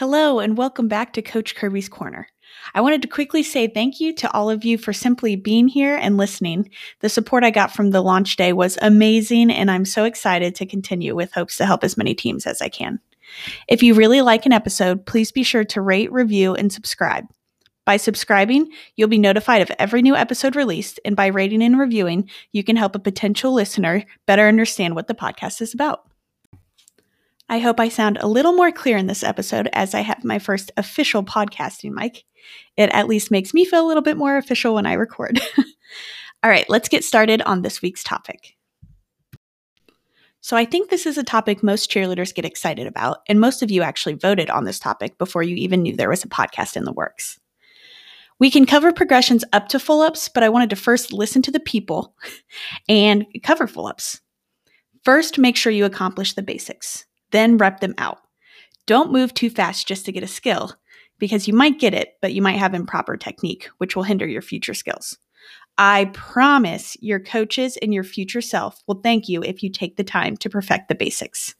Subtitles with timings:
[0.00, 2.26] Hello, and welcome back to Coach Kirby's Corner.
[2.72, 5.94] I wanted to quickly say thank you to all of you for simply being here
[5.94, 6.70] and listening.
[7.00, 10.64] The support I got from the launch day was amazing, and I'm so excited to
[10.64, 12.98] continue with hopes to help as many teams as I can.
[13.68, 17.26] If you really like an episode, please be sure to rate, review, and subscribe.
[17.84, 22.30] By subscribing, you'll be notified of every new episode released, and by rating and reviewing,
[22.52, 26.09] you can help a potential listener better understand what the podcast is about.
[27.50, 30.38] I hope I sound a little more clear in this episode as I have my
[30.38, 32.22] first official podcasting mic.
[32.76, 35.40] It at least makes me feel a little bit more official when I record.
[36.44, 38.54] All right, let's get started on this week's topic.
[40.40, 43.70] So, I think this is a topic most cheerleaders get excited about, and most of
[43.70, 46.84] you actually voted on this topic before you even knew there was a podcast in
[46.84, 47.40] the works.
[48.38, 51.50] We can cover progressions up to full ups, but I wanted to first listen to
[51.50, 52.14] the people
[52.88, 54.20] and cover full ups.
[55.04, 58.18] First, make sure you accomplish the basics then rep them out.
[58.86, 60.72] Don't move too fast just to get a skill,
[61.18, 64.42] because you might get it, but you might have improper technique, which will hinder your
[64.42, 65.18] future skills.
[65.78, 70.04] I promise your coaches and your future self will thank you if you take the
[70.04, 71.54] time to perfect the basics.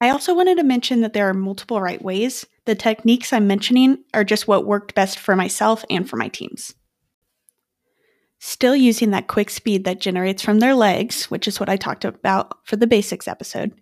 [0.00, 2.46] I also wanted to mention that there are multiple right ways.
[2.64, 6.74] The techniques I'm mentioning are just what worked best for myself and for my teams.
[8.42, 12.06] Still using that quick speed that generates from their legs, which is what I talked
[12.06, 13.78] about for the basics episode,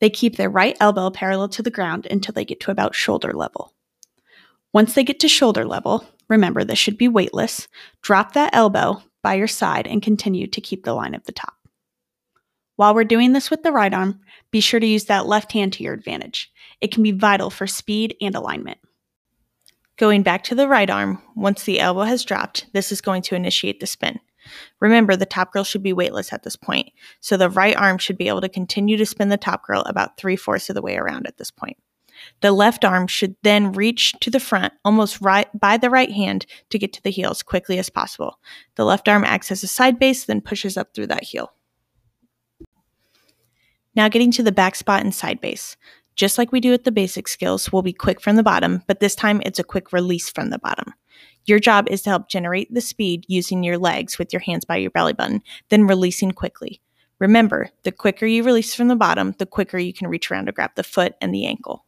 [0.00, 3.32] they keep their right elbow parallel to the ground until they get to about shoulder
[3.32, 3.72] level.
[4.72, 7.68] Once they get to shoulder level, remember this should be weightless,
[8.02, 11.54] drop that elbow by your side and continue to keep the line of the top.
[12.74, 14.18] While we're doing this with the right arm,
[14.50, 16.50] be sure to use that left hand to your advantage.
[16.80, 18.78] It can be vital for speed and alignment.
[19.96, 23.36] Going back to the right arm, once the elbow has dropped, this is going to
[23.36, 24.18] initiate the spin.
[24.80, 26.90] Remember, the top girl should be weightless at this point,
[27.20, 30.16] so the right arm should be able to continue to spin the top girl about
[30.16, 31.78] three fourths of the way around at this point.
[32.40, 36.46] The left arm should then reach to the front almost right by the right hand
[36.70, 38.38] to get to the heel as quickly as possible.
[38.74, 41.52] The left arm acts as a side base, then pushes up through that heel.
[43.94, 45.76] Now getting to the back spot and side base.
[46.16, 49.00] Just like we do with the basic skills, we'll be quick from the bottom, but
[49.00, 50.94] this time it's a quick release from the bottom.
[51.44, 54.76] Your job is to help generate the speed using your legs with your hands by
[54.76, 56.80] your belly button, then releasing quickly.
[57.18, 60.52] Remember, the quicker you release from the bottom, the quicker you can reach around to
[60.52, 61.84] grab the foot and the ankle.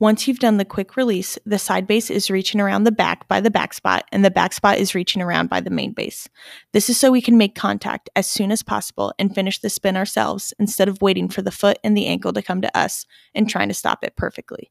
[0.00, 3.40] Once you've done the quick release, the side base is reaching around the back by
[3.40, 6.28] the back spot, and the back spot is reaching around by the main base.
[6.72, 9.96] This is so we can make contact as soon as possible and finish the spin
[9.96, 13.48] ourselves instead of waiting for the foot and the ankle to come to us and
[13.48, 14.70] trying to stop it perfectly.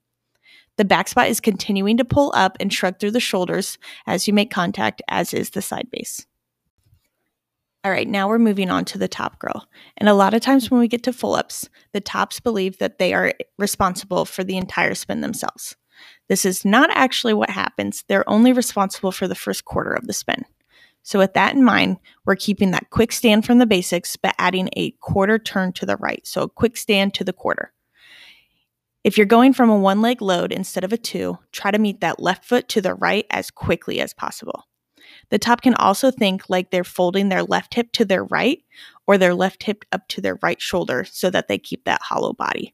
[0.78, 4.34] The back spot is continuing to pull up and shrug through the shoulders as you
[4.34, 6.27] make contact, as is the side base.
[7.88, 9.66] All right, now we're moving on to the top girl.
[9.96, 13.00] And a lot of times when we get to full ups, the tops believe that
[13.00, 15.78] they are responsible for the entire spin themselves.
[16.28, 18.04] This is not actually what happens.
[18.10, 20.44] They're only responsible for the first quarter of the spin.
[21.04, 21.96] So, with that in mind,
[22.26, 25.96] we're keeping that quick stand from the basics, but adding a quarter turn to the
[25.96, 26.28] right.
[26.28, 27.72] So, a quick stand to the quarter.
[29.06, 32.02] If you're going from a one leg load instead of a two, try to meet
[32.02, 34.66] that left foot to the right as quickly as possible.
[35.30, 38.64] The top can also think like they're folding their left hip to their right
[39.06, 42.34] or their left hip up to their right shoulder so that they keep that hollow
[42.34, 42.74] body.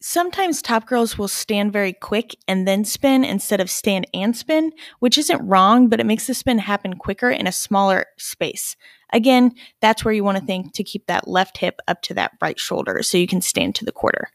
[0.00, 4.70] Sometimes top girls will stand very quick and then spin instead of stand and spin,
[5.00, 8.76] which isn't wrong, but it makes the spin happen quicker in a smaller space.
[9.12, 12.32] Again, that's where you want to think to keep that left hip up to that
[12.40, 14.30] right shoulder so you can stand to the quarter.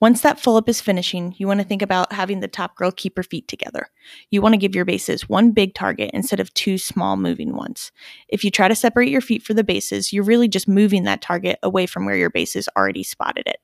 [0.00, 2.92] Once that full up is finishing, you want to think about having the top girl
[2.92, 3.88] keep her feet together.
[4.30, 7.90] You want to give your bases one big target instead of two small moving ones.
[8.28, 11.20] If you try to separate your feet for the bases, you're really just moving that
[11.20, 13.60] target away from where your bases already spotted it.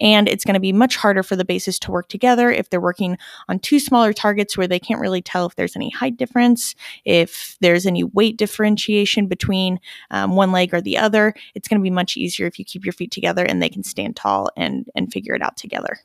[0.00, 2.80] And it's going to be much harder for the bases to work together if they're
[2.80, 3.18] working
[3.48, 6.74] on two smaller targets where they can't really tell if there's any height difference,
[7.04, 9.78] if there's any weight differentiation between
[10.10, 11.34] um, one leg or the other.
[11.54, 13.84] It's going to be much easier if you keep your feet together and they can
[13.84, 15.98] stand tall and, and figure it out together.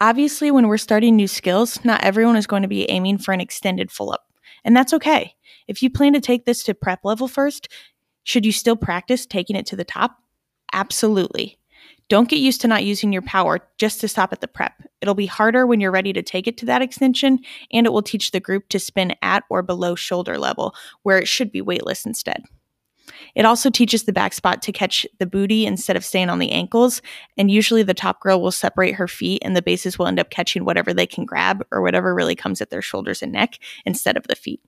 [0.00, 3.40] Obviously, when we're starting new skills, not everyone is going to be aiming for an
[3.40, 4.24] extended full up,
[4.64, 5.34] and that's okay.
[5.68, 7.68] If you plan to take this to prep level first,
[8.24, 10.16] should you still practice taking it to the top?
[10.72, 11.58] Absolutely.
[12.08, 14.72] Don't get used to not using your power just to stop at the prep.
[15.00, 17.38] It'll be harder when you're ready to take it to that extension,
[17.72, 20.74] and it will teach the group to spin at or below shoulder level,
[21.04, 22.42] where it should be weightless instead.
[23.36, 26.50] It also teaches the back spot to catch the booty instead of staying on the
[26.50, 27.00] ankles,
[27.36, 30.30] and usually the top girl will separate her feet, and the bases will end up
[30.30, 34.16] catching whatever they can grab or whatever really comes at their shoulders and neck instead
[34.16, 34.60] of the feet.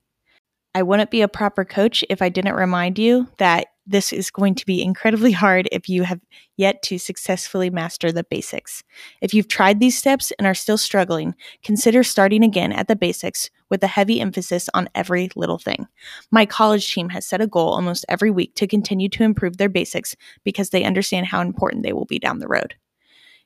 [0.75, 4.55] I wouldn't be a proper coach if I didn't remind you that this is going
[4.55, 6.19] to be incredibly hard if you have
[6.57, 8.83] yet to successfully master the basics.
[9.21, 13.49] If you've tried these steps and are still struggling, consider starting again at the basics
[13.69, 15.87] with a heavy emphasis on every little thing.
[16.31, 19.69] My college team has set a goal almost every week to continue to improve their
[19.69, 22.75] basics because they understand how important they will be down the road.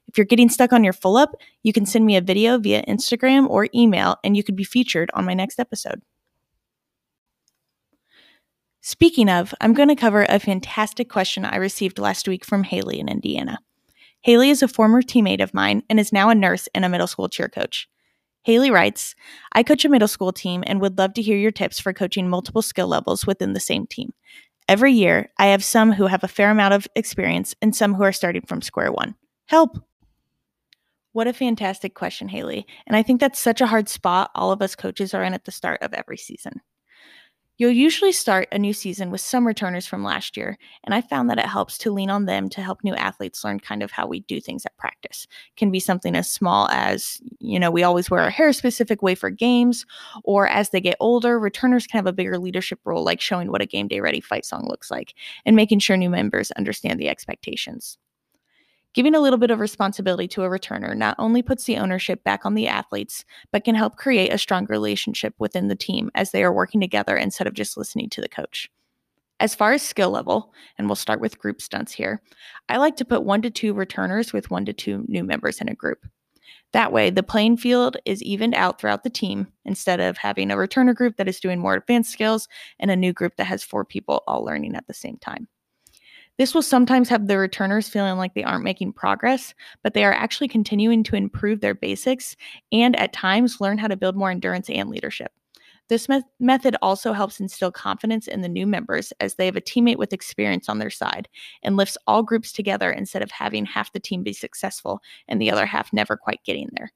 [0.08, 2.84] If you're getting stuck on your full up, you can send me a video via
[2.86, 6.02] Instagram or email and you could be featured on my next episode.
[8.90, 13.02] Speaking of, I'm going to cover a fantastic question I received last week from Haley
[13.02, 13.60] in Indiana.
[14.22, 17.06] Haley is a former teammate of mine and is now a nurse and a middle
[17.06, 17.90] school cheer coach.
[18.44, 19.14] Haley writes,
[19.52, 22.30] I coach a middle school team and would love to hear your tips for coaching
[22.30, 24.14] multiple skill levels within the same team.
[24.70, 28.04] Every year, I have some who have a fair amount of experience and some who
[28.04, 29.16] are starting from square one.
[29.48, 29.84] Help!
[31.12, 32.66] What a fantastic question, Haley.
[32.88, 35.44] And I think that's such a hard spot all of us coaches are in at
[35.44, 36.62] the start of every season.
[37.60, 41.28] You'll usually start a new season with some returners from last year, and I found
[41.30, 44.06] that it helps to lean on them to help new athletes learn kind of how
[44.06, 45.26] we do things at practice.
[45.54, 48.54] It can be something as small as, you know, we always wear our hair a
[48.54, 49.86] specific way for games,
[50.24, 53.62] or as they get older, returners can have a bigger leadership role, like showing what
[53.62, 57.10] a game day ready fight song looks like and making sure new members understand the
[57.10, 57.98] expectations.
[58.98, 62.48] Giving a little bit of responsibility to a returner not only puts the ownership back
[62.48, 66.44] on the athletes, but can help create a strong relationship within the team as they
[66.44, 68.72] are working together instead of just listening to the coach.
[69.40, 72.24] As far as skill level, and we'll start with group stunts here,
[72.70, 75.70] I like to put one to two returners with one to two new members in
[75.70, 76.04] a group.
[76.72, 80.56] That way, the playing field is evened out throughout the team instead of having a
[80.56, 82.48] returner group that is doing more advanced skills
[82.80, 85.48] and a new group that has four people all learning at the same time.
[86.38, 90.14] This will sometimes have the returners feeling like they aren't making progress, but they are
[90.14, 92.36] actually continuing to improve their basics
[92.72, 95.32] and at times learn how to build more endurance and leadership.
[95.90, 99.62] This me- method also helps instill confidence in the new members as they have a
[99.62, 101.28] teammate with experience on their side
[101.64, 105.50] and lifts all groups together instead of having half the team be successful and the
[105.50, 106.92] other half never quite getting there.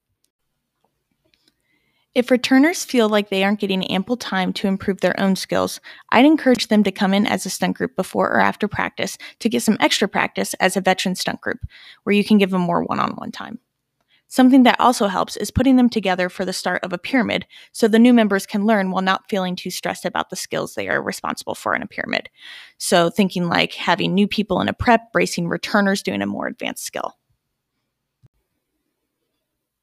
[2.14, 5.80] If returners feel like they aren't getting ample time to improve their own skills,
[6.12, 9.48] I'd encourage them to come in as a stunt group before or after practice to
[9.48, 11.60] get some extra practice as a veteran stunt group,
[12.04, 13.60] where you can give them more one on one time.
[14.28, 17.88] Something that also helps is putting them together for the start of a pyramid so
[17.88, 21.02] the new members can learn while not feeling too stressed about the skills they are
[21.02, 22.30] responsible for in a pyramid.
[22.78, 26.86] So, thinking like having new people in a prep, bracing returners doing a more advanced
[26.86, 27.18] skill.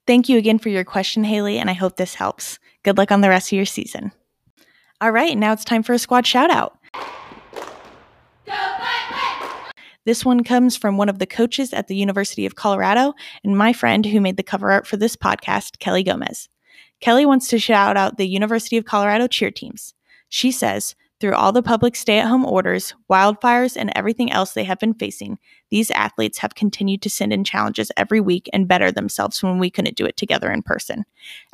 [0.08, 2.58] Thank you again for your question, Haley, and I hope this helps.
[2.82, 4.10] Good luck on the rest of your season.
[5.02, 6.78] All right, now it's time for a squad shout out.
[10.06, 13.12] This one comes from one of the coaches at the University of Colorado
[13.44, 16.48] and my friend who made the cover art for this podcast, Kelly Gomez.
[17.00, 19.92] Kelly wants to shout out the University of Colorado cheer teams.
[20.30, 24.64] She says, through all the public stay at home orders, wildfires, and everything else they
[24.64, 25.38] have been facing,
[25.70, 29.70] these athletes have continued to send in challenges every week and better themselves when we
[29.70, 31.04] couldn't do it together in person.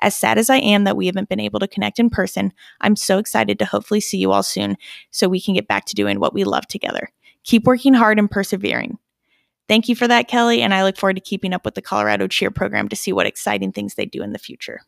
[0.00, 2.96] As sad as I am that we haven't been able to connect in person, I'm
[2.96, 4.76] so excited to hopefully see you all soon
[5.10, 7.08] so we can get back to doing what we love together.
[7.44, 8.98] Keep working hard and persevering.
[9.66, 12.26] Thank you for that, Kelly, and I look forward to keeping up with the Colorado
[12.26, 14.82] Cheer program to see what exciting things they do in the future.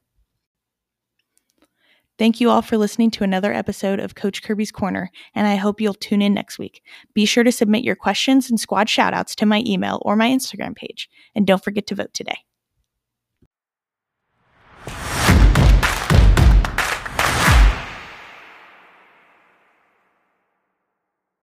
[2.18, 5.82] Thank you all for listening to another episode of Coach Kirby's Corner, and I hope
[5.82, 6.82] you'll tune in next week.
[7.12, 10.74] Be sure to submit your questions and squad shoutouts to my email or my Instagram
[10.74, 12.38] page, and don't forget to vote today.